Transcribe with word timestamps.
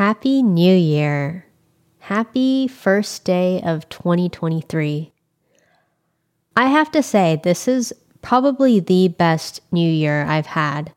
Happy 0.00 0.42
New 0.42 0.74
Year. 0.74 1.44
Happy 1.98 2.66
first 2.66 3.22
day 3.22 3.60
of 3.60 3.86
2023. 3.90 5.12
I 6.56 6.66
have 6.68 6.90
to 6.92 7.02
say, 7.02 7.38
this 7.44 7.68
is 7.68 7.92
probably 8.22 8.80
the 8.80 9.08
best 9.08 9.60
New 9.70 9.90
Year 9.90 10.24
I've 10.24 10.46
had. 10.46 10.94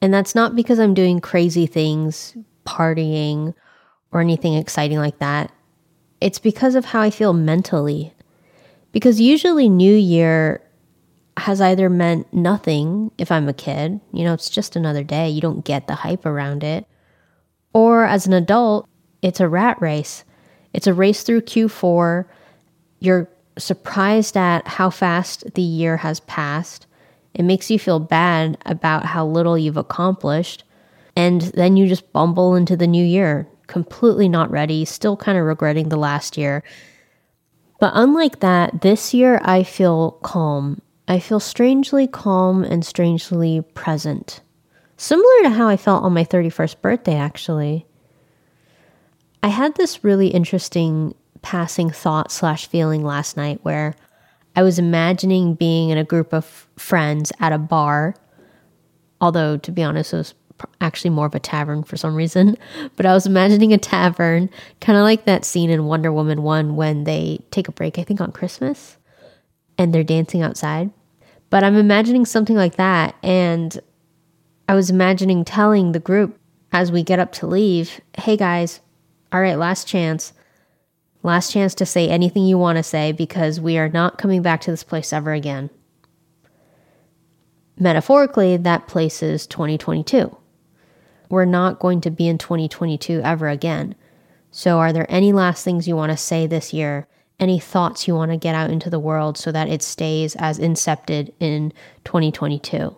And 0.00 0.14
that's 0.14 0.36
not 0.36 0.54
because 0.54 0.78
I'm 0.78 0.94
doing 0.94 1.18
crazy 1.18 1.66
things, 1.66 2.36
partying, 2.64 3.52
or 4.12 4.20
anything 4.20 4.54
exciting 4.54 4.98
like 4.98 5.18
that. 5.18 5.50
It's 6.20 6.38
because 6.38 6.76
of 6.76 6.84
how 6.84 7.00
I 7.00 7.10
feel 7.10 7.32
mentally. 7.32 8.14
Because 8.92 9.20
usually, 9.20 9.68
New 9.68 9.96
Year 9.96 10.62
has 11.36 11.60
either 11.60 11.90
meant 11.90 12.32
nothing 12.32 13.10
if 13.18 13.32
I'm 13.32 13.48
a 13.48 13.52
kid, 13.52 14.00
you 14.12 14.22
know, 14.22 14.34
it's 14.34 14.50
just 14.50 14.76
another 14.76 15.02
day, 15.02 15.28
you 15.30 15.40
don't 15.40 15.64
get 15.64 15.88
the 15.88 15.96
hype 15.96 16.24
around 16.24 16.62
it. 16.62 16.86
Or 17.76 18.06
as 18.06 18.26
an 18.26 18.32
adult, 18.32 18.88
it's 19.20 19.38
a 19.38 19.50
rat 19.50 19.76
race. 19.82 20.24
It's 20.72 20.86
a 20.86 20.94
race 20.94 21.24
through 21.24 21.42
Q4. 21.42 22.24
You're 23.00 23.28
surprised 23.58 24.34
at 24.34 24.66
how 24.66 24.88
fast 24.88 25.44
the 25.52 25.60
year 25.60 25.98
has 25.98 26.20
passed. 26.20 26.86
It 27.34 27.42
makes 27.42 27.70
you 27.70 27.78
feel 27.78 27.98
bad 27.98 28.56
about 28.64 29.04
how 29.04 29.26
little 29.26 29.58
you've 29.58 29.76
accomplished. 29.76 30.64
And 31.16 31.42
then 31.42 31.76
you 31.76 31.86
just 31.86 32.14
bumble 32.14 32.54
into 32.54 32.78
the 32.78 32.86
new 32.86 33.04
year, 33.04 33.46
completely 33.66 34.26
not 34.26 34.50
ready, 34.50 34.86
still 34.86 35.14
kind 35.14 35.36
of 35.36 35.44
regretting 35.44 35.90
the 35.90 35.98
last 35.98 36.38
year. 36.38 36.64
But 37.78 37.92
unlike 37.94 38.40
that, 38.40 38.80
this 38.80 39.12
year 39.12 39.38
I 39.44 39.64
feel 39.64 40.12
calm. 40.22 40.80
I 41.08 41.18
feel 41.18 41.40
strangely 41.40 42.06
calm 42.06 42.64
and 42.64 42.86
strangely 42.86 43.60
present. 43.74 44.40
Similar 44.96 45.42
to 45.42 45.50
how 45.50 45.68
I 45.68 45.76
felt 45.76 46.04
on 46.04 46.14
my 46.14 46.24
31st 46.24 46.80
birthday, 46.80 47.16
actually. 47.16 47.86
I 49.42 49.48
had 49.48 49.74
this 49.76 50.02
really 50.02 50.28
interesting 50.28 51.14
passing 51.42 51.90
thought 51.90 52.32
slash 52.32 52.66
feeling 52.66 53.04
last 53.04 53.36
night 53.36 53.60
where 53.62 53.94
I 54.56 54.62
was 54.62 54.78
imagining 54.78 55.54
being 55.54 55.90
in 55.90 55.98
a 55.98 56.04
group 56.04 56.32
of 56.32 56.66
friends 56.76 57.30
at 57.40 57.52
a 57.52 57.58
bar. 57.58 58.16
Although, 59.20 59.58
to 59.58 59.70
be 59.70 59.82
honest, 59.82 60.14
it 60.14 60.16
was 60.16 60.34
actually 60.80 61.10
more 61.10 61.26
of 61.26 61.34
a 61.34 61.40
tavern 61.40 61.84
for 61.84 61.96
some 61.98 62.14
reason. 62.14 62.56
But 62.96 63.04
I 63.04 63.12
was 63.12 63.26
imagining 63.26 63.74
a 63.74 63.78
tavern, 63.78 64.48
kind 64.80 64.98
of 64.98 65.02
like 65.02 65.26
that 65.26 65.44
scene 65.44 65.68
in 65.68 65.84
Wonder 65.84 66.10
Woman 66.10 66.42
1 66.42 66.74
when 66.74 67.04
they 67.04 67.40
take 67.50 67.68
a 67.68 67.72
break, 67.72 67.98
I 67.98 68.02
think 68.02 68.22
on 68.22 68.32
Christmas, 68.32 68.96
and 69.76 69.92
they're 69.92 70.02
dancing 70.02 70.40
outside. 70.40 70.90
But 71.50 71.62
I'm 71.62 71.76
imagining 71.76 72.24
something 72.24 72.56
like 72.56 72.76
that. 72.76 73.14
And 73.22 73.78
I 74.68 74.74
was 74.74 74.90
imagining 74.90 75.44
telling 75.44 75.92
the 75.92 76.00
group 76.00 76.38
as 76.72 76.90
we 76.90 77.04
get 77.04 77.20
up 77.20 77.30
to 77.32 77.46
leave, 77.46 78.00
hey 78.18 78.36
guys, 78.36 78.80
all 79.32 79.40
right, 79.40 79.58
last 79.58 79.86
chance. 79.86 80.32
Last 81.22 81.52
chance 81.52 81.74
to 81.76 81.86
say 81.86 82.08
anything 82.08 82.44
you 82.44 82.58
want 82.58 82.76
to 82.76 82.82
say 82.82 83.12
because 83.12 83.60
we 83.60 83.78
are 83.78 83.88
not 83.88 84.18
coming 84.18 84.42
back 84.42 84.60
to 84.62 84.70
this 84.70 84.82
place 84.82 85.12
ever 85.12 85.32
again. 85.32 85.70
Metaphorically, 87.78 88.56
that 88.56 88.88
place 88.88 89.22
is 89.22 89.46
2022. 89.46 90.36
We're 91.28 91.44
not 91.44 91.78
going 91.78 92.00
to 92.02 92.10
be 92.10 92.26
in 92.26 92.38
2022 92.38 93.20
ever 93.22 93.48
again. 93.48 93.94
So, 94.50 94.78
are 94.78 94.92
there 94.92 95.06
any 95.08 95.32
last 95.32 95.64
things 95.64 95.86
you 95.86 95.96
want 95.96 96.12
to 96.12 96.16
say 96.16 96.46
this 96.46 96.72
year? 96.72 97.06
Any 97.38 97.58
thoughts 97.58 98.08
you 98.08 98.14
want 98.14 98.30
to 98.30 98.36
get 98.36 98.54
out 98.54 98.70
into 98.70 98.88
the 98.88 99.00
world 99.00 99.36
so 99.36 99.52
that 99.52 99.68
it 99.68 99.82
stays 99.82 100.34
as 100.36 100.58
incepted 100.58 101.32
in 101.38 101.72
2022? 102.04 102.96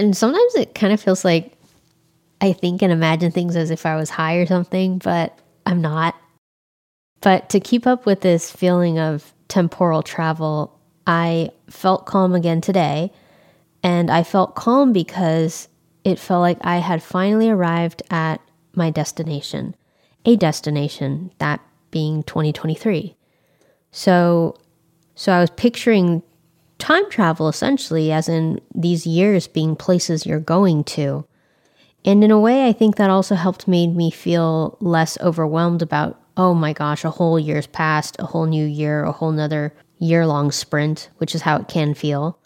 And 0.00 0.16
sometimes 0.16 0.54
it 0.54 0.74
kind 0.74 0.94
of 0.94 1.00
feels 1.00 1.26
like 1.26 1.52
I 2.40 2.54
think 2.54 2.80
and 2.80 2.90
imagine 2.90 3.30
things 3.32 3.54
as 3.54 3.70
if 3.70 3.84
I 3.84 3.96
was 3.96 4.08
high 4.08 4.36
or 4.36 4.46
something, 4.46 4.96
but 4.96 5.38
I'm 5.66 5.82
not. 5.82 6.14
But 7.20 7.50
to 7.50 7.60
keep 7.60 7.86
up 7.86 8.06
with 8.06 8.22
this 8.22 8.50
feeling 8.50 8.98
of 8.98 9.34
temporal 9.48 10.02
travel, 10.02 10.74
I 11.06 11.50
felt 11.68 12.06
calm 12.06 12.34
again 12.34 12.62
today. 12.62 13.12
And 13.82 14.10
I 14.10 14.22
felt 14.22 14.54
calm 14.54 14.94
because 14.94 15.68
it 16.02 16.18
felt 16.18 16.40
like 16.40 16.58
I 16.62 16.78
had 16.78 17.02
finally 17.02 17.50
arrived 17.50 18.02
at 18.10 18.40
my 18.74 18.88
destination, 18.88 19.74
a 20.24 20.34
destination, 20.34 21.30
that 21.36 21.60
being 21.90 22.22
2023. 22.22 23.14
So, 23.92 24.56
so 25.14 25.32
I 25.32 25.40
was 25.40 25.50
picturing 25.50 26.22
time 26.80 27.08
travel 27.10 27.48
essentially, 27.48 28.10
as 28.10 28.28
in 28.28 28.60
these 28.74 29.06
years 29.06 29.46
being 29.46 29.76
places 29.76 30.26
you're 30.26 30.40
going 30.40 30.82
to. 30.84 31.24
And 32.04 32.24
in 32.24 32.30
a 32.30 32.40
way, 32.40 32.66
I 32.66 32.72
think 32.72 32.96
that 32.96 33.10
also 33.10 33.34
helped 33.34 33.68
made 33.68 33.94
me 33.94 34.10
feel 34.10 34.78
less 34.80 35.18
overwhelmed 35.20 35.82
about, 35.82 36.20
oh 36.36 36.54
my 36.54 36.72
gosh, 36.72 37.04
a 37.04 37.10
whole 37.10 37.38
year's 37.38 37.66
passed, 37.66 38.16
a 38.18 38.26
whole 38.26 38.46
new 38.46 38.64
year, 38.64 39.04
a 39.04 39.12
whole 39.12 39.32
nother 39.32 39.74
year 39.98 40.26
long 40.26 40.50
sprint, 40.50 41.10
which 41.18 41.34
is 41.34 41.42
how 41.42 41.56
it 41.58 41.68
can 41.68 41.94
feel. 41.94 42.38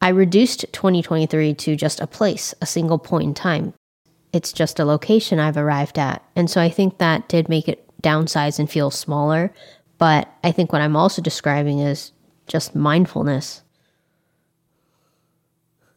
I 0.00 0.08
reduced 0.08 0.64
2023 0.72 1.54
to 1.54 1.76
just 1.76 2.00
a 2.00 2.06
place, 2.06 2.54
a 2.60 2.66
single 2.66 2.98
point 2.98 3.24
in 3.24 3.34
time. 3.34 3.74
It's 4.32 4.52
just 4.52 4.80
a 4.80 4.84
location 4.84 5.38
I've 5.38 5.58
arrived 5.58 5.98
at. 5.98 6.24
And 6.34 6.50
so 6.50 6.60
I 6.60 6.70
think 6.70 6.98
that 6.98 7.28
did 7.28 7.48
make 7.48 7.68
it 7.68 7.86
downsize 8.02 8.58
and 8.58 8.68
feel 8.68 8.90
smaller. 8.90 9.52
But 9.98 10.32
I 10.42 10.50
think 10.50 10.72
what 10.72 10.82
I'm 10.82 10.96
also 10.96 11.22
describing 11.22 11.78
is 11.78 12.12
just 12.46 12.74
mindfulness. 12.74 13.62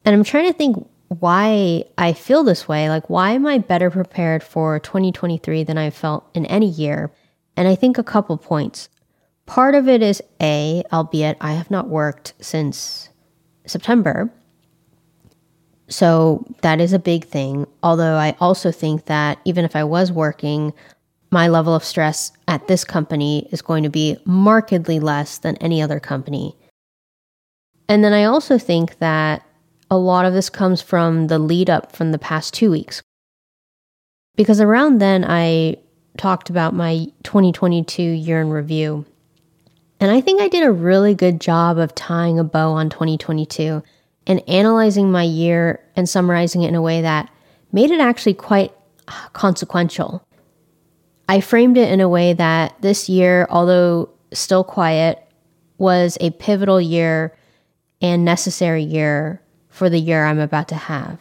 And 0.03 0.15
I'm 0.15 0.23
trying 0.23 0.47
to 0.47 0.53
think 0.53 0.87
why 1.07 1.83
I 1.97 2.13
feel 2.13 2.43
this 2.43 2.67
way. 2.67 2.89
Like, 2.89 3.09
why 3.09 3.31
am 3.31 3.45
I 3.45 3.57
better 3.57 3.89
prepared 3.89 4.43
for 4.43 4.79
2023 4.79 5.63
than 5.63 5.77
I 5.77 5.89
felt 5.89 6.27
in 6.33 6.45
any 6.45 6.69
year? 6.69 7.11
And 7.57 7.67
I 7.67 7.75
think 7.75 7.97
a 7.97 8.03
couple 8.03 8.37
points. 8.37 8.89
Part 9.45 9.75
of 9.75 9.87
it 9.87 10.01
is 10.01 10.21
A, 10.41 10.83
albeit 10.91 11.37
I 11.39 11.53
have 11.53 11.69
not 11.69 11.87
worked 11.87 12.33
since 12.39 13.09
September. 13.65 14.31
So 15.87 16.45
that 16.61 16.81
is 16.81 16.93
a 16.93 16.99
big 16.99 17.25
thing. 17.25 17.67
Although 17.83 18.15
I 18.15 18.35
also 18.39 18.71
think 18.71 19.05
that 19.05 19.39
even 19.45 19.65
if 19.65 19.75
I 19.75 19.83
was 19.83 20.11
working, 20.11 20.73
my 21.31 21.47
level 21.47 21.75
of 21.75 21.83
stress 21.83 22.31
at 22.47 22.67
this 22.67 22.83
company 22.83 23.47
is 23.51 23.61
going 23.61 23.83
to 23.83 23.89
be 23.89 24.17
markedly 24.25 24.99
less 24.99 25.37
than 25.37 25.57
any 25.57 25.81
other 25.81 25.99
company. 25.99 26.55
And 27.87 28.03
then 28.03 28.13
I 28.13 28.23
also 28.23 28.57
think 28.57 28.99
that 28.99 29.45
a 29.91 29.97
lot 29.97 30.25
of 30.25 30.33
this 30.33 30.49
comes 30.49 30.81
from 30.81 31.27
the 31.27 31.39
lead 31.39 31.69
up 31.69 31.95
from 31.95 32.11
the 32.11 32.17
past 32.17 32.53
two 32.53 32.71
weeks. 32.71 33.01
Because 34.35 34.59
around 34.59 34.99
then, 34.99 35.23
I 35.25 35.77
talked 36.17 36.49
about 36.49 36.73
my 36.73 37.07
2022 37.23 38.01
year 38.01 38.41
in 38.41 38.49
review. 38.49 39.05
And 39.99 40.11
I 40.11 40.21
think 40.21 40.41
I 40.41 40.47
did 40.47 40.63
a 40.63 40.71
really 40.71 41.15
good 41.15 41.39
job 41.39 41.77
of 41.77 41.95
tying 41.95 42.39
a 42.39 42.43
bow 42.43 42.71
on 42.71 42.89
2022 42.89 43.81
and 44.27 44.49
analyzing 44.49 45.11
my 45.11 45.23
year 45.23 45.79
and 45.95 46.09
summarizing 46.09 46.63
it 46.63 46.69
in 46.69 46.75
a 46.75 46.81
way 46.81 47.01
that 47.01 47.29
made 47.71 47.91
it 47.91 48.01
actually 48.01 48.33
quite 48.33 48.73
consequential. 49.33 50.24
I 51.27 51.41
framed 51.41 51.77
it 51.77 51.91
in 51.91 52.01
a 52.01 52.09
way 52.09 52.33
that 52.33 52.81
this 52.81 53.09
year, 53.09 53.47
although 53.49 54.09
still 54.31 54.63
quiet, 54.63 55.21
was 55.77 56.17
a 56.21 56.31
pivotal 56.31 56.79
year 56.79 57.35
and 58.01 58.23
necessary 58.23 58.83
year 58.83 59.41
for 59.69 59.89
the 59.89 59.99
year 59.99 60.25
I'm 60.25 60.39
about 60.39 60.67
to 60.69 60.75
have. 60.75 61.19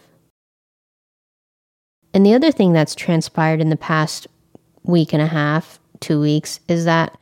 And 2.12 2.24
the 2.24 2.34
other 2.34 2.52
thing 2.52 2.72
that's 2.72 2.94
transpired 2.94 3.60
in 3.60 3.70
the 3.70 3.76
past 3.76 4.26
week 4.84 5.12
and 5.12 5.22
a 5.22 5.26
half, 5.26 5.80
two 6.00 6.20
weeks, 6.20 6.60
is 6.68 6.84
that 6.84 7.18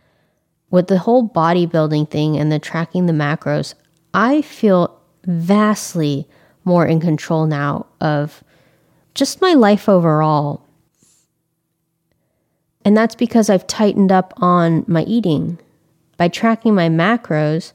with 0.70 0.88
the 0.88 0.98
whole 0.98 1.28
bodybuilding 1.28 2.10
thing 2.10 2.36
and 2.36 2.50
the 2.50 2.58
tracking 2.58 3.06
the 3.06 3.12
macros, 3.12 3.74
I 4.12 4.42
feel 4.42 4.98
vastly 5.24 6.26
more 6.64 6.86
in 6.86 7.00
control 7.00 7.46
now 7.46 7.86
of 8.00 8.42
just 9.14 9.40
my 9.40 9.54
life 9.54 9.88
overall. 9.88 10.66
And 12.84 12.96
that's 12.96 13.14
because 13.14 13.48
I've 13.48 13.66
tightened 13.66 14.10
up 14.10 14.32
on 14.36 14.84
my 14.86 15.02
eating. 15.04 15.58
By 16.16 16.28
tracking 16.28 16.74
my 16.74 16.88
macros, 16.88 17.72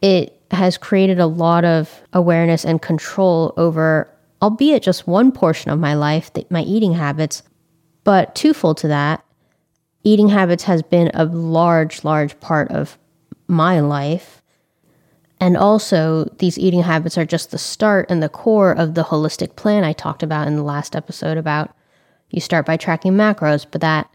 it 0.00 0.40
has 0.50 0.78
created 0.78 1.18
a 1.18 1.26
lot 1.26 1.64
of 1.64 2.02
awareness 2.12 2.64
and 2.64 2.80
control 2.80 3.52
over, 3.56 4.08
albeit 4.40 4.82
just 4.82 5.06
one 5.08 5.32
portion 5.32 5.70
of 5.70 5.78
my 5.78 5.94
life, 5.94 6.30
my 6.50 6.62
eating 6.62 6.94
habits. 6.94 7.42
But 8.04 8.34
twofold 8.34 8.78
to 8.78 8.88
that, 8.88 9.24
eating 10.04 10.28
habits 10.28 10.64
has 10.64 10.82
been 10.82 11.10
a 11.14 11.24
large, 11.24 12.04
large 12.04 12.38
part 12.38 12.70
of 12.70 12.98
my 13.48 13.80
life. 13.80 14.42
And 15.40 15.56
also, 15.56 16.24
these 16.38 16.58
eating 16.58 16.82
habits 16.82 17.18
are 17.18 17.26
just 17.26 17.50
the 17.50 17.58
start 17.58 18.06
and 18.08 18.22
the 18.22 18.28
core 18.28 18.72
of 18.72 18.94
the 18.94 19.04
holistic 19.04 19.56
plan 19.56 19.84
I 19.84 19.92
talked 19.92 20.22
about 20.22 20.46
in 20.46 20.56
the 20.56 20.62
last 20.62 20.96
episode 20.96 21.36
about 21.36 21.74
you 22.30 22.40
start 22.40 22.66
by 22.66 22.76
tracking 22.76 23.12
macros, 23.12 23.66
but 23.70 23.80
that 23.80 24.10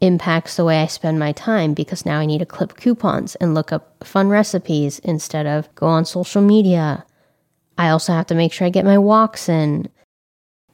impacts 0.00 0.56
the 0.56 0.64
way 0.64 0.82
I 0.82 0.86
spend 0.86 1.18
my 1.18 1.32
time 1.32 1.72
because 1.72 2.04
now 2.04 2.18
I 2.18 2.26
need 2.26 2.38
to 2.38 2.46
clip 2.46 2.76
coupons 2.76 3.34
and 3.36 3.54
look 3.54 3.72
up 3.72 4.04
fun 4.04 4.28
recipes 4.28 4.98
instead 5.00 5.46
of 5.46 5.74
go 5.74 5.86
on 5.86 6.04
social 6.04 6.42
media. 6.42 7.04
I 7.78 7.88
also 7.88 8.12
have 8.12 8.26
to 8.26 8.34
make 8.34 8.52
sure 8.52 8.66
I 8.66 8.70
get 8.70 8.84
my 8.84 8.98
walks 8.98 9.48
in. 9.48 9.88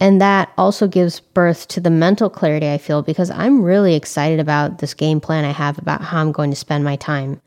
And 0.00 0.20
that 0.20 0.52
also 0.58 0.88
gives 0.88 1.20
birth 1.20 1.68
to 1.68 1.80
the 1.80 1.90
mental 1.90 2.28
clarity 2.28 2.68
I 2.68 2.78
feel 2.78 3.02
because 3.02 3.30
I'm 3.30 3.62
really 3.62 3.94
excited 3.94 4.40
about 4.40 4.78
this 4.78 4.94
game 4.94 5.20
plan 5.20 5.44
I 5.44 5.52
have 5.52 5.78
about 5.78 6.02
how 6.02 6.20
I'm 6.20 6.32
going 6.32 6.50
to 6.50 6.56
spend 6.56 6.82
my 6.82 6.96
time. 6.96 7.40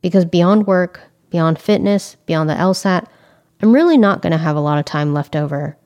Because 0.00 0.24
beyond 0.24 0.66
work, 0.66 1.02
beyond 1.28 1.58
fitness, 1.58 2.16
beyond 2.24 2.48
the 2.48 2.54
LSAT, 2.54 3.06
I'm 3.60 3.72
really 3.74 3.98
not 3.98 4.22
going 4.22 4.30
to 4.30 4.38
have 4.38 4.56
a 4.56 4.60
lot 4.60 4.78
of 4.78 4.86
time 4.86 5.12
left 5.12 5.36
over. 5.36 5.76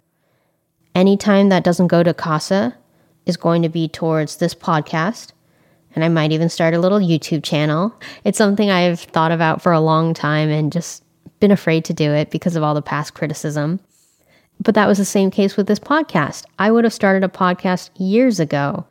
Any 0.95 1.17
time 1.17 1.49
that 1.49 1.65
doesn't 1.65 1.89
go 1.89 2.03
to 2.03 2.15
CASA 2.15 2.77
is 3.27 3.37
going 3.37 3.63
to 3.63 3.69
be 3.69 3.89
towards 3.89 4.37
this 4.37 4.55
podcast, 4.55 5.33
and 5.95 6.05
I 6.05 6.09
might 6.09 6.33
even 6.33 6.49
start 6.49 6.75
a 6.75 6.79
little 6.79 6.99
YouTube 6.99 7.43
channel. 7.43 7.95
It's 8.25 8.39
something 8.39 8.71
I've 8.71 9.01
thought 9.01 9.33
about 9.33 9.63
for 9.63 9.73
a 9.73 9.81
long 9.81 10.15
time 10.15 10.49
and 10.49 10.73
just 10.73 11.05
been 11.41 11.51
afraid 11.51 11.85
to 11.87 11.93
do 11.93 12.13
it 12.13 12.31
because 12.31 12.57
of 12.57 12.63
all 12.63 12.75
the 12.75 12.83
past 12.83 13.15
criticism. 13.15 13.81
But 14.61 14.75
that 14.75 14.87
was 14.87 14.99
the 14.99 15.05
same 15.05 15.31
case 15.31 15.57
with 15.57 15.67
this 15.67 15.81
podcast. 15.81 16.45
I 16.59 16.71
would 16.71 16.85
have 16.85 16.93
started 16.93 17.25
a 17.25 17.29
podcast 17.29 17.91
years 17.97 18.39
ago. 18.39 18.87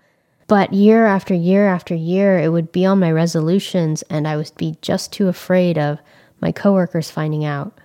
But 0.47 0.73
year 0.73 1.05
after 1.05 1.33
year 1.33 1.67
after 1.69 1.95
year, 1.95 2.37
it 2.37 2.49
would 2.49 2.73
be 2.73 2.85
on 2.85 2.99
my 2.99 3.09
resolutions, 3.09 4.01
and 4.09 4.27
I 4.27 4.35
would 4.35 4.51
be 4.57 4.75
just 4.81 5.13
too 5.13 5.29
afraid 5.29 5.77
of 5.77 5.99
my 6.41 6.51
coworkers 6.51 7.09
finding 7.09 7.45
out. 7.45 7.79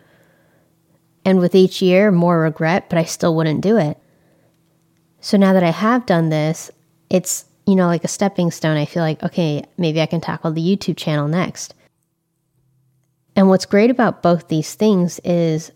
And 1.24 1.38
with 1.38 1.54
each 1.54 1.80
year, 1.80 2.10
more 2.10 2.40
regret, 2.40 2.88
but 2.88 2.98
I 2.98 3.04
still 3.04 3.36
wouldn't 3.36 3.60
do 3.60 3.76
it. 3.76 3.98
So 5.20 5.36
now 5.36 5.52
that 5.52 5.62
I 5.62 5.70
have 5.70 6.06
done 6.06 6.28
this, 6.28 6.70
it's, 7.10 7.46
you 7.66 7.74
know, 7.74 7.86
like 7.86 8.04
a 8.04 8.08
stepping 8.08 8.50
stone. 8.50 8.76
I 8.76 8.84
feel 8.84 9.02
like, 9.02 9.22
okay, 9.22 9.64
maybe 9.76 10.00
I 10.00 10.06
can 10.06 10.20
tackle 10.20 10.52
the 10.52 10.60
YouTube 10.60 10.96
channel 10.96 11.28
next. 11.28 11.74
And 13.34 13.48
what's 13.48 13.66
great 13.66 13.90
about 13.90 14.22
both 14.22 14.48
these 14.48 14.74
things 14.74 15.20
is 15.24 15.72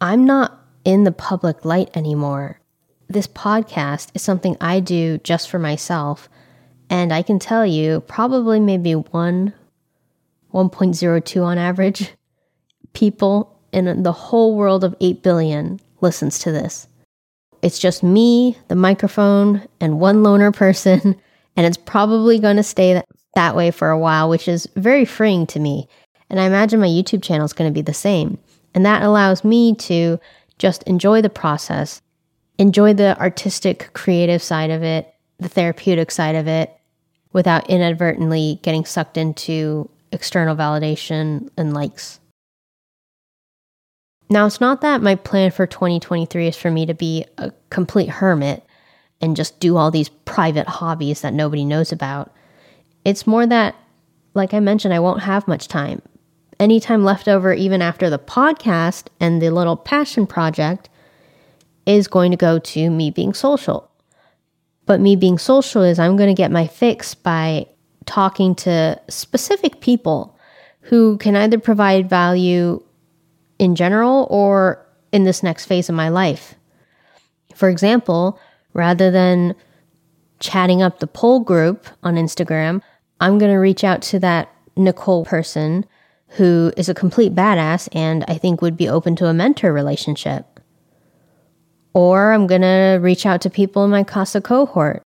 I'm 0.00 0.24
not 0.24 0.58
in 0.84 1.04
the 1.04 1.12
public 1.12 1.64
light 1.64 1.90
anymore. 1.94 2.60
This 3.08 3.26
podcast 3.26 4.08
is 4.14 4.22
something 4.22 4.56
I 4.60 4.80
do 4.80 5.18
just 5.18 5.50
for 5.50 5.58
myself. 5.58 6.28
And 6.88 7.12
I 7.12 7.22
can 7.22 7.38
tell 7.38 7.66
you, 7.66 8.00
probably 8.02 8.60
maybe 8.60 8.94
1, 8.94 9.52
1.02 10.54 11.44
on 11.44 11.58
average, 11.58 12.12
people 12.92 13.58
in 13.72 14.02
the 14.02 14.12
whole 14.12 14.56
world 14.56 14.82
of 14.84 14.96
8 15.00 15.22
billion 15.22 15.80
listens 16.00 16.38
to 16.40 16.50
this. 16.50 16.88
It's 17.62 17.78
just 17.78 18.02
me, 18.02 18.56
the 18.68 18.76
microphone, 18.76 19.66
and 19.80 20.00
one 20.00 20.22
loner 20.22 20.52
person. 20.52 21.20
And 21.56 21.66
it's 21.66 21.76
probably 21.76 22.38
going 22.38 22.56
to 22.56 22.62
stay 22.62 23.02
that, 23.34 23.56
way 23.56 23.70
for 23.70 23.90
a 23.90 23.98
while, 23.98 24.30
which 24.30 24.48
is 24.48 24.68
very 24.76 25.04
freeing 25.04 25.46
to 25.48 25.58
me. 25.58 25.88
And 26.30 26.40
I 26.40 26.44
imagine 26.44 26.80
my 26.80 26.86
YouTube 26.86 27.22
channel 27.22 27.44
is 27.44 27.52
going 27.52 27.68
to 27.68 27.74
be 27.74 27.82
the 27.82 27.92
same. 27.92 28.38
And 28.72 28.86
that 28.86 29.02
allows 29.02 29.44
me 29.44 29.74
to 29.74 30.18
just 30.58 30.84
enjoy 30.84 31.20
the 31.20 31.28
process, 31.28 32.00
enjoy 32.56 32.94
the 32.94 33.18
artistic, 33.20 33.90
creative 33.92 34.42
side 34.42 34.70
of 34.70 34.82
it, 34.82 35.12
the 35.38 35.48
therapeutic 35.48 36.12
side 36.12 36.36
of 36.36 36.46
it, 36.46 36.74
without 37.32 37.68
inadvertently 37.68 38.60
getting 38.62 38.84
sucked 38.84 39.18
into 39.18 39.90
external 40.12 40.56
validation 40.56 41.48
and 41.56 41.74
likes. 41.74 42.19
Now, 44.30 44.46
it's 44.46 44.60
not 44.60 44.80
that 44.82 45.02
my 45.02 45.16
plan 45.16 45.50
for 45.50 45.66
2023 45.66 46.46
is 46.46 46.56
for 46.56 46.70
me 46.70 46.86
to 46.86 46.94
be 46.94 47.26
a 47.36 47.52
complete 47.70 48.08
hermit 48.08 48.64
and 49.20 49.36
just 49.36 49.60
do 49.60 49.76
all 49.76 49.90
these 49.90 50.08
private 50.08 50.68
hobbies 50.68 51.20
that 51.20 51.34
nobody 51.34 51.64
knows 51.64 51.92
about. 51.92 52.32
It's 53.04 53.26
more 53.26 53.46
that, 53.46 53.74
like 54.34 54.54
I 54.54 54.60
mentioned, 54.60 54.94
I 54.94 55.00
won't 55.00 55.22
have 55.22 55.48
much 55.48 55.68
time 55.68 56.00
any 56.60 56.78
time 56.78 57.02
left 57.02 57.26
over, 57.26 57.52
even 57.54 57.82
after 57.82 58.10
the 58.10 58.18
podcast 58.18 59.06
and 59.18 59.40
the 59.40 59.50
little 59.50 59.76
passion 59.76 60.26
project, 60.26 60.88
is 61.86 62.06
going 62.06 62.30
to 62.30 62.36
go 62.36 62.58
to 62.58 62.90
me 62.90 63.10
being 63.10 63.32
social. 63.32 63.90
But 64.84 65.00
me 65.00 65.16
being 65.16 65.38
social 65.38 65.82
is 65.82 65.98
I'm 65.98 66.16
going 66.16 66.28
to 66.28 66.40
get 66.40 66.52
my 66.52 66.66
fix 66.66 67.14
by 67.14 67.66
talking 68.04 68.54
to 68.56 69.00
specific 69.08 69.80
people 69.80 70.36
who 70.82 71.16
can 71.18 71.34
either 71.34 71.58
provide 71.58 72.10
value 72.10 72.82
in 73.60 73.76
general 73.76 74.26
or 74.30 74.84
in 75.12 75.24
this 75.24 75.42
next 75.42 75.66
phase 75.66 75.88
of 75.88 75.94
my 75.94 76.08
life. 76.08 76.54
For 77.54 77.68
example, 77.68 78.40
rather 78.72 79.10
than 79.10 79.54
chatting 80.40 80.80
up 80.82 80.98
the 80.98 81.06
poll 81.06 81.40
group 81.40 81.86
on 82.02 82.14
Instagram, 82.14 82.80
I'm 83.20 83.38
going 83.38 83.52
to 83.52 83.58
reach 83.58 83.84
out 83.84 84.00
to 84.02 84.18
that 84.20 84.50
Nicole 84.76 85.26
person 85.26 85.84
who 86.28 86.72
is 86.76 86.88
a 86.88 86.94
complete 86.94 87.34
badass 87.34 87.88
and 87.92 88.24
I 88.28 88.38
think 88.38 88.62
would 88.62 88.78
be 88.78 88.88
open 88.88 89.14
to 89.16 89.26
a 89.26 89.34
mentor 89.34 89.74
relationship. 89.74 90.58
Or 91.92 92.32
I'm 92.32 92.46
going 92.46 92.62
to 92.62 92.98
reach 93.02 93.26
out 93.26 93.42
to 93.42 93.50
people 93.50 93.84
in 93.84 93.90
my 93.90 94.04
CASA 94.04 94.40
cohort. 94.40 95.02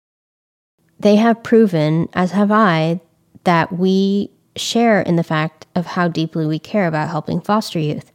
They 0.99 1.15
have 1.15 1.41
proven, 1.41 2.07
as 2.13 2.31
have 2.31 2.51
I, 2.51 3.01
that 3.45 3.73
we 3.73 4.29
share 4.55 5.01
in 5.01 5.15
the 5.15 5.23
fact 5.23 5.65
of 5.73 5.87
how 5.87 6.07
deeply 6.07 6.45
we 6.45 6.59
care 6.59 6.85
about 6.85 7.09
helping 7.09 7.41
foster 7.41 7.79
youth. 7.79 8.12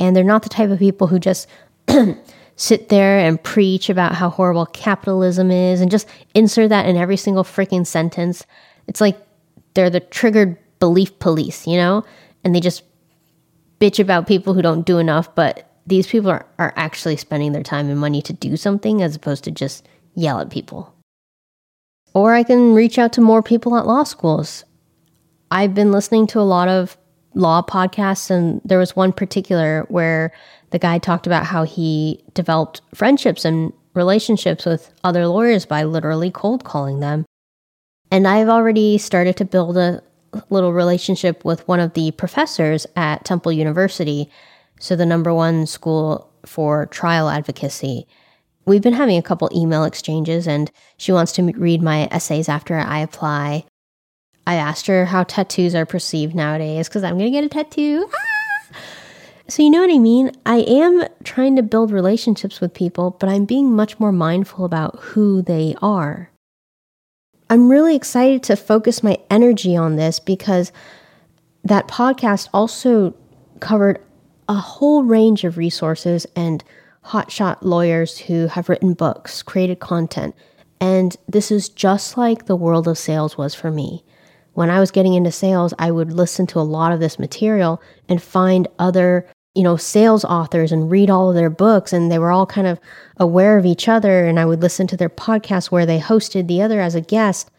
And 0.00 0.16
they're 0.16 0.24
not 0.24 0.42
the 0.42 0.48
type 0.48 0.70
of 0.70 0.80
people 0.80 1.06
who 1.06 1.20
just 1.20 1.46
sit 2.56 2.88
there 2.88 3.18
and 3.18 3.42
preach 3.42 3.88
about 3.88 4.14
how 4.14 4.30
horrible 4.30 4.66
capitalism 4.66 5.50
is 5.50 5.80
and 5.80 5.90
just 5.90 6.08
insert 6.34 6.70
that 6.70 6.86
in 6.86 6.96
every 6.96 7.16
single 7.16 7.44
freaking 7.44 7.86
sentence. 7.86 8.44
It's 8.88 9.00
like 9.00 9.16
they're 9.74 9.90
the 9.90 10.00
triggered 10.00 10.56
belief 10.80 11.18
police, 11.18 11.66
you 11.66 11.76
know? 11.76 12.04
and 12.44 12.54
they 12.54 12.60
just 12.60 12.82
bitch 13.80 13.98
about 13.98 14.26
people 14.26 14.54
who 14.54 14.62
don't 14.62 14.86
do 14.86 14.98
enough, 14.98 15.34
but 15.34 15.70
these 15.86 16.06
people 16.06 16.30
are, 16.30 16.46
are 16.58 16.72
actually 16.76 17.16
spending 17.16 17.52
their 17.52 17.62
time 17.62 17.88
and 17.88 17.98
money 17.98 18.22
to 18.22 18.32
do 18.32 18.56
something 18.56 19.02
as 19.02 19.16
opposed 19.16 19.44
to 19.44 19.50
just 19.50 19.86
yell 20.14 20.40
at 20.40 20.50
people. 20.50 20.94
Or 22.12 22.34
I 22.34 22.42
can 22.42 22.74
reach 22.74 22.98
out 22.98 23.12
to 23.14 23.20
more 23.20 23.42
people 23.42 23.76
at 23.76 23.86
law 23.86 24.04
schools. 24.04 24.64
I've 25.50 25.74
been 25.74 25.92
listening 25.92 26.26
to 26.28 26.40
a 26.40 26.42
lot 26.42 26.68
of 26.68 26.96
law 27.34 27.62
podcasts, 27.62 28.30
and 28.30 28.60
there 28.64 28.78
was 28.78 28.96
one 28.96 29.12
particular 29.12 29.84
where 29.88 30.32
the 30.70 30.78
guy 30.78 30.98
talked 30.98 31.26
about 31.26 31.46
how 31.46 31.64
he 31.64 32.22
developed 32.34 32.80
friendships 32.94 33.44
and 33.44 33.72
relationships 33.94 34.64
with 34.64 34.92
other 35.04 35.26
lawyers 35.26 35.66
by 35.66 35.84
literally 35.84 36.30
cold 36.30 36.64
calling 36.64 37.00
them. 37.00 37.24
And 38.10 38.26
I've 38.26 38.48
already 38.48 38.98
started 38.98 39.36
to 39.36 39.44
build 39.44 39.76
a, 39.76 40.02
little 40.48 40.72
relationship 40.72 41.44
with 41.44 41.66
one 41.66 41.80
of 41.80 41.94
the 41.94 42.12
professors 42.12 42.86
at 42.94 43.24
Temple 43.24 43.50
University, 43.50 44.30
so 44.78 44.94
the 44.94 45.04
number 45.04 45.34
one 45.34 45.66
school 45.66 46.30
for 46.46 46.86
trial 46.86 47.28
advocacy. 47.28 48.06
We've 48.64 48.82
been 48.82 48.92
having 48.92 49.18
a 49.18 49.22
couple 49.22 49.50
email 49.52 49.84
exchanges, 49.84 50.46
and 50.46 50.70
she 50.96 51.10
wants 51.10 51.32
to 51.32 51.42
read 51.42 51.82
my 51.82 52.08
essays 52.12 52.48
after 52.48 52.76
I 52.76 53.00
apply. 53.00 53.64
I 54.46 54.54
asked 54.54 54.86
her 54.86 55.04
how 55.04 55.24
tattoos 55.24 55.74
are 55.74 55.86
perceived 55.86 56.34
nowadays 56.34 56.88
because 56.88 57.04
I'm 57.04 57.18
going 57.18 57.32
to 57.32 57.38
get 57.40 57.44
a 57.44 57.48
tattoo. 57.48 58.08
Ah! 58.08 58.40
So, 59.50 59.64
you 59.64 59.70
know 59.70 59.80
what 59.80 59.92
I 59.92 59.98
mean? 59.98 60.30
I 60.46 60.58
am 60.58 61.08
trying 61.24 61.56
to 61.56 61.62
build 61.64 61.90
relationships 61.90 62.60
with 62.60 62.72
people, 62.72 63.16
but 63.18 63.28
I'm 63.28 63.46
being 63.46 63.74
much 63.74 63.98
more 63.98 64.12
mindful 64.12 64.64
about 64.64 65.00
who 65.00 65.42
they 65.42 65.74
are. 65.82 66.30
I'm 67.48 67.68
really 67.68 67.96
excited 67.96 68.44
to 68.44 68.54
focus 68.54 69.02
my 69.02 69.18
energy 69.28 69.76
on 69.76 69.96
this 69.96 70.20
because 70.20 70.70
that 71.64 71.88
podcast 71.88 72.48
also 72.54 73.12
covered 73.58 74.00
a 74.48 74.54
whole 74.54 75.02
range 75.02 75.42
of 75.42 75.58
resources 75.58 76.28
and 76.36 76.62
hotshot 77.06 77.56
lawyers 77.62 78.18
who 78.18 78.46
have 78.46 78.68
written 78.68 78.94
books, 78.94 79.42
created 79.42 79.80
content. 79.80 80.36
And 80.80 81.16
this 81.28 81.50
is 81.50 81.68
just 81.68 82.16
like 82.16 82.46
the 82.46 82.54
world 82.54 82.86
of 82.86 82.98
sales 82.98 83.36
was 83.36 83.52
for 83.52 83.72
me. 83.72 84.04
When 84.60 84.68
I 84.68 84.78
was 84.78 84.90
getting 84.90 85.14
into 85.14 85.32
sales, 85.32 85.72
I 85.78 85.90
would 85.90 86.12
listen 86.12 86.46
to 86.48 86.60
a 86.60 86.70
lot 86.76 86.92
of 86.92 87.00
this 87.00 87.18
material 87.18 87.80
and 88.10 88.22
find 88.22 88.68
other 88.78 89.26
you 89.54 89.62
know, 89.62 89.78
sales 89.78 90.22
authors 90.22 90.70
and 90.70 90.90
read 90.90 91.08
all 91.08 91.30
of 91.30 91.34
their 91.34 91.48
books, 91.48 91.94
and 91.94 92.12
they 92.12 92.18
were 92.18 92.30
all 92.30 92.44
kind 92.44 92.66
of 92.66 92.78
aware 93.16 93.56
of 93.56 93.64
each 93.64 93.88
other. 93.88 94.26
And 94.26 94.38
I 94.38 94.44
would 94.44 94.60
listen 94.60 94.86
to 94.88 94.98
their 94.98 95.08
podcast 95.08 95.70
where 95.70 95.86
they 95.86 95.98
hosted 95.98 96.46
the 96.46 96.60
other 96.60 96.78
as 96.78 96.94
a 96.94 97.00
guest. 97.00 97.50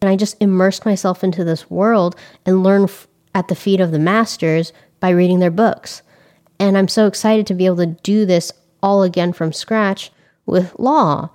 And 0.00 0.08
I 0.08 0.16
just 0.16 0.34
immersed 0.40 0.86
myself 0.86 1.22
into 1.22 1.44
this 1.44 1.68
world 1.68 2.16
and 2.46 2.62
learned 2.62 2.88
f- 2.88 3.06
at 3.34 3.48
the 3.48 3.54
feet 3.54 3.82
of 3.82 3.90
the 3.90 3.98
masters 3.98 4.72
by 4.98 5.10
reading 5.10 5.40
their 5.40 5.50
books. 5.50 6.00
And 6.58 6.78
I'm 6.78 6.88
so 6.88 7.06
excited 7.06 7.46
to 7.48 7.54
be 7.54 7.66
able 7.66 7.76
to 7.76 7.98
do 8.02 8.24
this 8.24 8.50
all 8.82 9.02
again 9.02 9.34
from 9.34 9.52
scratch 9.52 10.10
with 10.46 10.74
law. 10.78 11.28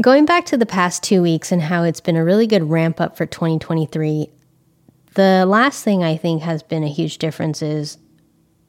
Going 0.00 0.24
back 0.24 0.44
to 0.46 0.56
the 0.56 0.66
past 0.66 1.04
two 1.04 1.22
weeks 1.22 1.52
and 1.52 1.62
how 1.62 1.84
it's 1.84 2.00
been 2.00 2.16
a 2.16 2.24
really 2.24 2.48
good 2.48 2.68
ramp 2.68 3.00
up 3.00 3.16
for 3.16 3.26
2023, 3.26 4.28
the 5.14 5.46
last 5.46 5.84
thing 5.84 6.02
I 6.02 6.16
think 6.16 6.42
has 6.42 6.64
been 6.64 6.82
a 6.82 6.88
huge 6.88 7.18
difference 7.18 7.62
is 7.62 7.96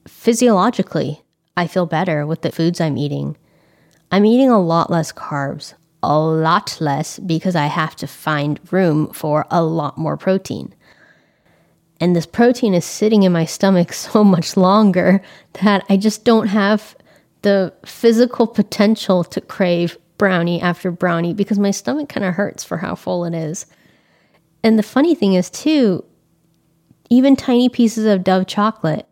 physiologically, 0.07 1.23
I 1.57 1.65
feel 1.65 1.87
better 1.87 2.27
with 2.27 2.43
the 2.43 2.51
foods 2.51 2.79
I'm 2.79 2.95
eating. 2.95 3.37
I'm 4.11 4.23
eating 4.23 4.51
a 4.51 4.61
lot 4.61 4.91
less 4.91 5.11
carbs, 5.11 5.73
a 6.03 6.15
lot 6.19 6.77
less 6.79 7.17
because 7.17 7.55
I 7.55 7.65
have 7.65 7.95
to 7.95 8.07
find 8.07 8.59
room 8.71 9.11
for 9.11 9.47
a 9.49 9.63
lot 9.63 9.97
more 9.97 10.17
protein. 10.17 10.75
And 11.99 12.15
this 12.15 12.27
protein 12.27 12.75
is 12.75 12.85
sitting 12.85 13.23
in 13.23 13.31
my 13.31 13.45
stomach 13.45 13.93
so 13.93 14.23
much 14.23 14.55
longer 14.55 15.23
that 15.53 15.85
I 15.89 15.97
just 15.97 16.23
don't 16.23 16.47
have 16.49 16.95
the 17.41 17.73
physical 17.83 18.45
potential 18.45 19.23
to 19.23 19.41
crave 19.41 19.97
brownie 20.17 20.61
after 20.61 20.91
brownie 20.91 21.33
because 21.33 21.59
my 21.59 21.71
stomach 21.71 22.09
kind 22.09 22.25
of 22.25 22.35
hurts 22.35 22.63
for 22.63 22.77
how 22.77 22.95
full 22.95 23.25
it 23.25 23.33
is. 23.33 23.65
And 24.63 24.79
the 24.79 24.83
funny 24.83 25.13
thing 25.13 25.33
is, 25.33 25.49
too, 25.49 26.03
even 27.09 27.35
tiny 27.35 27.69
pieces 27.69 28.05
of 28.05 28.23
Dove 28.23 28.47
chocolate, 28.47 29.07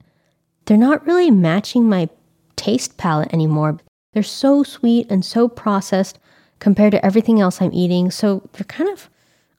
they're 0.65 0.77
not 0.77 1.05
really 1.05 1.29
matching 1.29 1.87
my 1.87 2.09
taste 2.55 2.97
palate 2.97 3.33
anymore. 3.33 3.79
They're 4.13 4.23
so 4.23 4.63
sweet 4.63 5.11
and 5.11 5.23
so 5.23 5.47
processed 5.47 6.19
compared 6.59 6.91
to 6.91 7.05
everything 7.05 7.39
else 7.39 7.61
I'm 7.61 7.73
eating. 7.73 8.09
So 8.09 8.49
they're 8.53 8.63
kind 8.65 8.89
of 8.89 9.09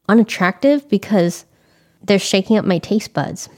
unattractive 0.08 0.88
because 0.88 1.44
they're 2.02 2.18
shaking 2.18 2.56
up 2.56 2.64
my 2.64 2.78
taste 2.78 3.12
buds. 3.12 3.48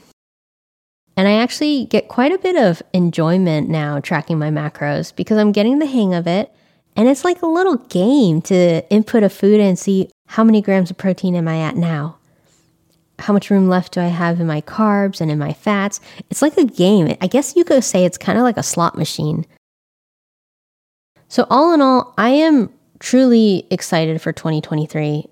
And 1.15 1.27
I 1.27 1.33
actually 1.33 1.85
get 1.85 2.09
quite 2.09 2.31
a 2.31 2.37
bit 2.37 2.55
of 2.55 2.83
enjoyment 2.93 3.69
now 3.69 3.99
tracking 3.99 4.37
my 4.37 4.51
macros 4.51 5.15
because 5.15 5.37
I'm 5.37 5.51
getting 5.51 5.79
the 5.79 5.87
hang 5.87 6.13
of 6.13 6.27
it. 6.27 6.53
And 6.97 7.07
it's 7.07 7.23
like 7.23 7.43
a 7.43 7.47
little 7.47 7.77
game 7.77 8.41
to 8.43 8.89
input 8.89 9.21
a 9.21 9.29
food 9.29 9.61
and 9.61 9.77
see 9.77 10.09
how 10.25 10.43
many 10.43 10.61
grams 10.63 10.89
of 10.89 10.97
protein 10.97 11.35
am 11.35 11.47
I 11.47 11.59
at 11.61 11.75
now? 11.75 12.17
How 13.19 13.33
much 13.33 13.51
room 13.51 13.69
left 13.69 13.93
do 13.93 14.01
I 14.01 14.07
have 14.07 14.39
in 14.39 14.47
my 14.47 14.61
carbs 14.61 15.21
and 15.21 15.29
in 15.29 15.37
my 15.37 15.53
fats? 15.53 15.99
It's 16.31 16.41
like 16.41 16.57
a 16.57 16.65
game. 16.65 17.15
I 17.21 17.27
guess 17.27 17.55
you 17.55 17.63
could 17.63 17.83
say 17.83 18.03
it's 18.03 18.17
kind 18.17 18.39
of 18.39 18.43
like 18.43 18.57
a 18.57 18.63
slot 18.63 18.97
machine. 18.97 19.45
So, 21.29 21.45
all 21.49 21.73
in 21.73 21.81
all, 21.81 22.13
I 22.17 22.29
am 22.29 22.71
truly 22.99 23.67
excited 23.69 24.21
for 24.21 24.31
2023. 24.31 25.25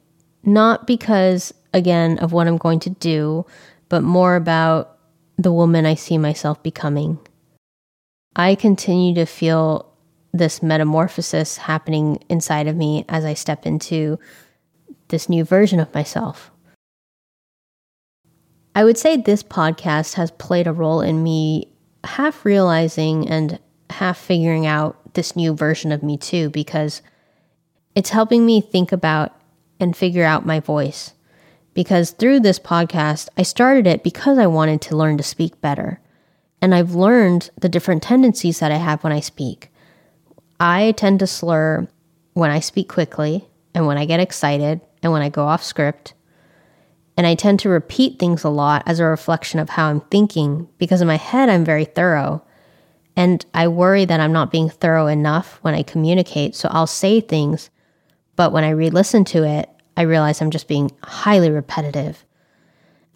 Not 0.43 0.85
because, 0.85 1.53
again, 1.73 2.19
of 2.19 2.31
what 2.31 2.47
I'm 2.47 2.57
going 2.57 2.79
to 2.81 2.89
do, 2.91 3.45
but 3.89 4.03
more 4.03 4.35
about 4.35 4.97
the 5.37 5.51
woman 5.51 5.85
I 5.85 5.95
see 5.95 6.17
myself 6.17 6.61
becoming. 6.61 7.17
I 8.35 8.55
continue 8.55 9.15
to 9.15 9.25
feel 9.25 9.91
this 10.37 10.61
metamorphosis 10.61 11.57
happening 11.57 12.23
inside 12.29 12.67
of 12.67 12.75
me 12.75 13.05
as 13.09 13.25
I 13.25 13.33
step 13.33 13.65
into 13.65 14.19
this 15.07 15.29
new 15.29 15.43
version 15.43 15.79
of 15.79 15.93
myself. 15.93 16.51
I 18.73 18.83
would 18.83 18.97
say 18.97 19.15
this 19.15 19.43
podcast 19.43 20.15
has 20.15 20.31
played 20.31 20.67
a 20.67 20.73
role 20.73 21.01
in 21.01 21.23
me 21.23 21.69
half 22.03 22.43
realizing 22.43 23.27
and 23.29 23.59
half 23.89 24.17
figuring 24.17 24.65
out 24.65 25.13
this 25.13 25.35
new 25.35 25.53
version 25.53 25.91
of 25.91 26.03
me 26.03 26.17
too, 26.17 26.49
because 26.49 27.01
it's 27.95 28.09
helping 28.09 28.45
me 28.45 28.59
think 28.59 28.91
about 28.91 29.33
and 29.79 29.95
figure 29.95 30.25
out 30.25 30.45
my 30.45 30.59
voice 30.59 31.13
because 31.75 32.11
through 32.11 32.39
this 32.39 32.57
podcast, 32.57 33.27
I 33.37 33.43
started 33.43 33.85
it 33.85 34.01
because 34.01 34.39
I 34.39 34.47
wanted 34.47 34.81
to 34.83 34.97
learn 34.97 35.17
to 35.17 35.23
speak 35.23 35.61
better. 35.61 35.99
And 36.61 36.73
I've 36.73 36.95
learned 36.95 37.51
the 37.59 37.69
different 37.69 38.01
tendencies 38.01 38.59
that 38.59 38.71
I 38.71 38.77
have 38.77 39.03
when 39.03 39.13
I 39.13 39.19
speak. 39.19 39.69
I 40.59 40.93
tend 40.93 41.19
to 41.19 41.27
slur 41.27 41.87
when 42.33 42.51
I 42.51 42.59
speak 42.59 42.89
quickly 42.89 43.47
and 43.73 43.85
when 43.85 43.97
I 43.97 44.05
get 44.05 44.19
excited 44.19 44.81
and 45.03 45.11
when 45.11 45.21
I 45.21 45.29
go 45.29 45.45
off 45.45 45.63
script. 45.63 46.13
And 47.17 47.25
I 47.25 47.35
tend 47.35 47.59
to 47.61 47.69
repeat 47.69 48.19
things 48.19 48.43
a 48.43 48.49
lot 48.49 48.83
as 48.85 48.99
a 48.99 49.05
reflection 49.05 49.59
of 49.59 49.69
how 49.69 49.87
I'm 49.89 50.01
thinking 50.01 50.67
because 50.77 51.01
in 51.01 51.07
my 51.07 51.17
head, 51.17 51.49
I'm 51.49 51.63
very 51.63 51.85
thorough. 51.85 52.43
And 53.15 53.45
I 53.53 53.69
worry 53.69 54.03
that 54.05 54.19
I'm 54.19 54.33
not 54.33 54.51
being 54.51 54.69
thorough 54.69 55.07
enough 55.07 55.59
when 55.61 55.73
I 55.73 55.83
communicate. 55.83 56.55
So 56.55 56.67
I'll 56.71 56.87
say 56.87 57.21
things, 57.21 57.69
but 58.35 58.51
when 58.51 58.65
I 58.65 58.71
re 58.71 58.89
listen 58.89 59.23
to 59.25 59.43
it, 59.43 59.69
I 59.95 60.01
realize 60.01 60.41
I'm 60.41 60.51
just 60.51 60.67
being 60.67 60.91
highly 61.03 61.49
repetitive. 61.49 62.25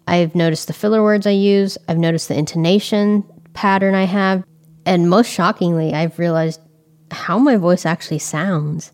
I've 0.06 0.34
noticed 0.34 0.66
the 0.66 0.72
filler 0.72 1.02
words 1.02 1.26
I 1.26 1.30
use, 1.30 1.76
I've 1.86 1.98
noticed 1.98 2.28
the 2.28 2.38
intonation 2.38 3.24
pattern 3.52 3.94
I 3.94 4.04
have, 4.04 4.44
and 4.86 5.10
most 5.10 5.30
shockingly, 5.30 5.92
I've 5.92 6.18
realized 6.18 6.60
how 7.10 7.38
my 7.38 7.56
voice 7.56 7.86
actually 7.86 8.18
sounds. 8.18 8.92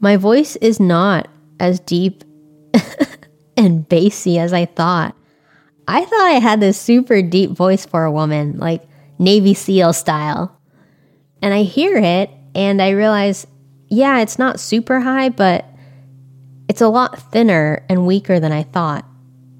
My 0.00 0.16
voice 0.16 0.56
is 0.56 0.80
not 0.80 1.28
as 1.58 1.80
deep 1.80 2.24
and 3.56 3.88
bassy 3.88 4.38
as 4.38 4.52
I 4.52 4.64
thought. 4.64 5.14
I 5.86 6.04
thought 6.04 6.30
I 6.30 6.38
had 6.40 6.60
this 6.60 6.80
super 6.80 7.20
deep 7.20 7.50
voice 7.50 7.84
for 7.84 8.04
a 8.04 8.12
woman, 8.12 8.58
like 8.58 8.82
Navy 9.18 9.54
SEAL 9.54 9.92
style. 9.92 10.56
And 11.42 11.52
I 11.52 11.62
hear 11.62 11.96
it 11.96 12.30
and 12.54 12.80
I 12.80 12.90
realize, 12.90 13.46
yeah, 13.88 14.20
it's 14.20 14.38
not 14.38 14.60
super 14.60 15.00
high, 15.00 15.28
but 15.28 15.64
it's 16.68 16.80
a 16.80 16.88
lot 16.88 17.32
thinner 17.32 17.84
and 17.88 18.06
weaker 18.06 18.38
than 18.38 18.52
I 18.52 18.62
thought. 18.62 19.04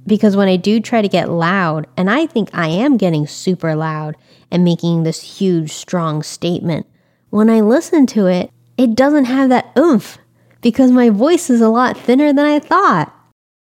Because 0.06 0.36
when 0.36 0.48
I 0.48 0.56
do 0.56 0.80
try 0.80 1.02
to 1.02 1.08
get 1.08 1.28
loud, 1.28 1.86
and 1.96 2.10
I 2.10 2.26
think 2.26 2.50
I 2.52 2.68
am 2.68 2.96
getting 2.96 3.26
super 3.26 3.74
loud 3.74 4.16
and 4.50 4.64
making 4.64 5.02
this 5.02 5.38
huge, 5.38 5.72
strong 5.72 6.22
statement, 6.22 6.86
when 7.30 7.48
I 7.48 7.60
listen 7.60 8.06
to 8.08 8.26
it, 8.26 8.50
it 8.76 8.94
doesn't 8.94 9.26
have 9.26 9.48
that 9.48 9.72
oomph 9.78 10.18
because 10.60 10.90
my 10.90 11.10
voice 11.10 11.48
is 11.48 11.60
a 11.60 11.68
lot 11.68 11.96
thinner 11.96 12.32
than 12.32 12.44
I 12.44 12.58
thought. 12.58 13.14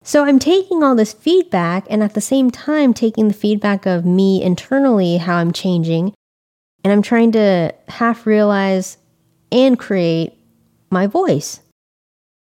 So 0.02 0.24
I'm 0.24 0.38
taking 0.38 0.82
all 0.82 0.94
this 0.94 1.12
feedback 1.12 1.86
and 1.90 2.02
at 2.02 2.14
the 2.14 2.20
same 2.20 2.50
time 2.50 2.94
taking 2.94 3.28
the 3.28 3.34
feedback 3.34 3.84
of 3.84 4.06
me 4.06 4.42
internally, 4.42 5.18
how 5.18 5.36
I'm 5.36 5.52
changing, 5.52 6.14
and 6.82 6.92
I'm 6.92 7.02
trying 7.02 7.32
to 7.32 7.74
half 7.88 8.26
realize 8.26 8.96
and 9.52 9.78
create 9.78 10.32
my 10.90 11.06
voice. 11.06 11.60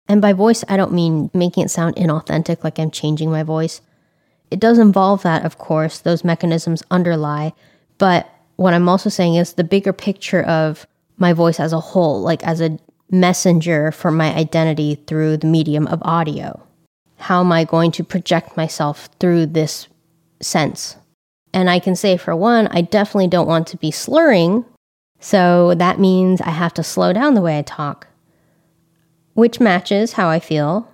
And 0.08 0.22
by 0.22 0.34
voice, 0.34 0.64
I 0.68 0.78
don't 0.78 0.92
mean 0.92 1.30
making 1.34 1.64
it 1.64 1.70
sound 1.70 1.96
inauthentic, 1.96 2.64
like 2.64 2.80
I'm 2.80 2.92
changing 2.92 3.32
my 3.32 3.44
voice. 3.44 3.82
It 4.52 4.60
does 4.60 4.78
involve 4.78 5.24
that, 5.24 5.46
of 5.46 5.58
course, 5.58 6.00
those 6.00 6.24
mechanisms 6.24 6.84
underlie. 6.92 7.54
But 7.98 8.30
what 8.58 8.74
I'm 8.74 8.90
also 8.90 9.10
saying 9.10 9.36
is 9.36 9.54
the 9.54 9.64
bigger 9.64 9.94
picture 9.94 10.44
of 10.44 10.86
my 11.18 11.34
voice 11.34 11.60
as 11.60 11.74
a 11.74 11.80
whole, 11.80 12.22
like 12.22 12.44
as 12.44 12.62
a 12.62 12.78
messenger 13.12 13.92
for 13.92 14.12
my 14.12 14.34
identity 14.34 14.96
through 15.08 15.38
the 15.38 15.48
medium 15.48 15.88
of 15.88 16.02
audio. 16.04 16.62
How 17.18 17.40
am 17.42 17.52
I 17.52 17.64
going 17.64 17.92
to 17.94 18.04
project 18.04 18.58
myself 18.58 19.10
through 19.20 19.48
this 19.48 19.88
sense? 20.42 20.98
And 21.54 21.70
I 21.70 21.80
can 21.80 21.96
say, 21.96 22.18
for 22.18 22.36
one, 22.36 22.68
I 22.68 22.82
definitely 22.82 23.28
don't 23.28 23.48
want 23.48 23.68
to 23.68 23.78
be 23.78 23.92
slurring. 23.92 24.66
So 25.20 25.74
that 25.76 26.00
means 26.00 26.42
I 26.42 26.50
have 26.50 26.74
to 26.74 26.84
slow 26.84 27.14
down 27.14 27.34
the 27.34 27.42
way 27.42 27.58
I 27.58 27.62
talk 27.62 28.08
which 29.36 29.60
matches 29.60 30.14
how 30.14 30.30
I 30.30 30.40
feel. 30.40 30.90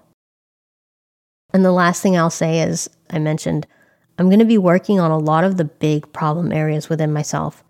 And 1.53 1.63
the 1.63 1.71
last 1.71 2.01
thing 2.01 2.17
I'll 2.17 2.29
say 2.29 2.59
is 2.61 2.89
I 3.09 3.19
mentioned 3.19 3.65
I'm 4.17 4.27
going 4.27 4.39
to 4.39 4.45
be 4.45 4.57
working 4.57 4.99
on 4.99 5.11
a 5.11 5.17
lot 5.17 5.43
of 5.43 5.57
the 5.57 5.63
big 5.65 6.11
problem 6.11 6.51
areas 6.51 6.89
within 6.89 7.13
myself. 7.13 7.63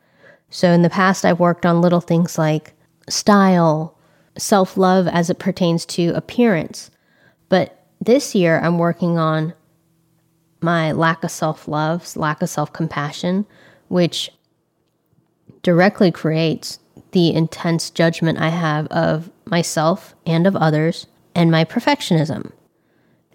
So 0.51 0.69
in 0.71 0.81
the 0.81 0.89
past, 0.89 1.25
I've 1.25 1.39
worked 1.39 1.65
on 1.65 1.81
little 1.81 2.01
things 2.01 2.37
like 2.37 2.73
style, 3.09 3.97
self 4.37 4.77
love 4.77 5.07
as 5.07 5.29
it 5.29 5.39
pertains 5.39 5.85
to 5.87 6.09
appearance. 6.09 6.91
But 7.49 7.85
this 8.01 8.35
year, 8.35 8.59
I'm 8.59 8.77
working 8.77 9.17
on 9.17 9.53
my 10.59 10.91
lack 10.91 11.23
of 11.23 11.31
self 11.31 11.67
love, 11.67 12.15
lack 12.17 12.41
of 12.41 12.49
self 12.49 12.73
compassion, 12.73 13.47
which 13.87 14.29
directly 15.63 16.11
creates 16.11 16.79
the 17.13 17.33
intense 17.33 17.89
judgment 17.89 18.37
I 18.37 18.49
have 18.49 18.87
of 18.87 19.31
myself 19.45 20.15
and 20.25 20.45
of 20.45 20.55
others, 20.57 21.07
and 21.33 21.49
my 21.49 21.63
perfectionism. 21.63 22.51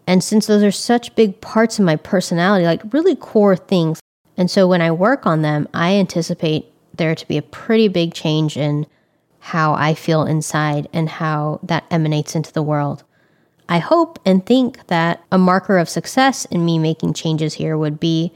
And 0.06 0.22
since 0.22 0.46
those 0.46 0.62
are 0.62 0.70
such 0.70 1.16
big 1.16 1.40
parts 1.40 1.78
of 1.78 1.84
my 1.84 1.96
personality, 1.96 2.66
like 2.66 2.92
really 2.92 3.16
core 3.16 3.56
things, 3.56 4.00
and 4.36 4.50
so 4.50 4.68
when 4.68 4.82
I 4.82 4.90
work 4.90 5.24
on 5.24 5.40
them, 5.40 5.66
I 5.72 5.94
anticipate 5.94 6.72
there 6.96 7.14
to 7.14 7.28
be 7.28 7.38
a 7.38 7.42
pretty 7.42 7.88
big 7.88 8.14
change 8.14 8.56
in 8.56 8.86
how 9.38 9.74
I 9.74 9.94
feel 9.94 10.24
inside 10.24 10.88
and 10.92 11.08
how 11.08 11.60
that 11.62 11.84
emanates 11.90 12.34
into 12.34 12.52
the 12.52 12.62
world. 12.62 13.04
I 13.68 13.78
hope 13.78 14.18
and 14.24 14.44
think 14.44 14.86
that 14.86 15.22
a 15.30 15.38
marker 15.38 15.78
of 15.78 15.88
success 15.88 16.44
in 16.46 16.64
me 16.64 16.78
making 16.78 17.14
changes 17.14 17.54
here 17.54 17.76
would 17.76 17.98
be 17.98 18.32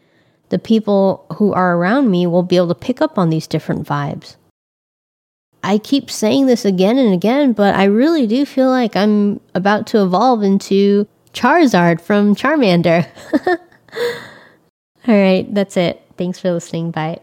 the 0.49 0.59
people 0.59 1.27
who 1.37 1.53
are 1.53 1.77
around 1.77 2.11
me 2.11 2.27
will 2.27 2.43
be 2.43 2.57
able 2.57 2.69
to 2.69 2.75
pick 2.75 3.01
up 3.01 3.19
on 3.19 3.31
these 3.31 3.47
different 3.47 3.87
vibes. 3.87 4.37
I 5.63 5.79
keep 5.79 6.11
saying 6.11 6.47
this 6.47 6.65
again 6.65 6.99
and 6.99 7.13
again, 7.13 7.53
but 7.53 7.75
I 7.75 7.85
really 7.85 8.27
do 8.27 8.45
feel 8.45 8.69
like 8.69 8.97
I'm 8.97 9.41
about 9.55 9.87
to 9.89 10.03
evolve 10.03 10.43
into 10.43 11.07
Charizard 11.33 12.01
from 12.01 12.35
Charmander. 12.35 13.07
All 15.07 15.15
right, 15.15 15.53
that's 15.55 15.77
it. 15.77 16.03
Thanks 16.17 16.39
for 16.39 16.53
listening. 16.53 16.91
Bye. 16.91 17.21